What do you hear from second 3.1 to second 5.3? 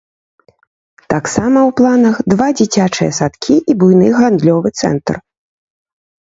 садкі і буйны гандлёвы цэнтр.